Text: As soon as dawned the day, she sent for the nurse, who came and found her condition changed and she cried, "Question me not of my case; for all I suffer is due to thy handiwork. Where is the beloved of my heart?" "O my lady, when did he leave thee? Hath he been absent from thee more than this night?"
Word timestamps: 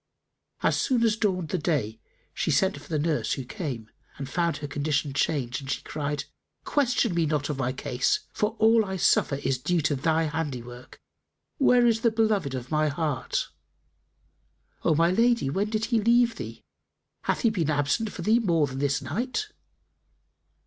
As 0.63 0.81
soon 0.81 1.03
as 1.03 1.15
dawned 1.15 1.49
the 1.49 1.59
day, 1.59 1.99
she 2.33 2.49
sent 2.49 2.81
for 2.81 2.89
the 2.89 2.97
nurse, 2.97 3.33
who 3.33 3.43
came 3.45 3.91
and 4.17 4.27
found 4.27 4.57
her 4.57 4.67
condition 4.67 5.13
changed 5.13 5.61
and 5.61 5.69
she 5.69 5.83
cried, 5.83 6.23
"Question 6.65 7.13
me 7.13 7.27
not 7.27 7.51
of 7.51 7.59
my 7.59 7.71
case; 7.71 8.21
for 8.31 8.55
all 8.57 8.83
I 8.83 8.97
suffer 8.97 9.35
is 9.35 9.59
due 9.59 9.79
to 9.81 9.95
thy 9.95 10.23
handiwork. 10.23 10.99
Where 11.59 11.85
is 11.85 12.01
the 12.01 12.09
beloved 12.09 12.55
of 12.55 12.71
my 12.71 12.87
heart?" 12.87 13.49
"O 14.83 14.95
my 14.95 15.11
lady, 15.11 15.51
when 15.51 15.69
did 15.69 15.85
he 15.93 16.01
leave 16.01 16.35
thee? 16.37 16.63
Hath 17.25 17.41
he 17.41 17.51
been 17.51 17.69
absent 17.69 18.11
from 18.11 18.25
thee 18.25 18.39
more 18.39 18.65
than 18.65 18.79
this 18.79 19.03
night?" 19.03 19.49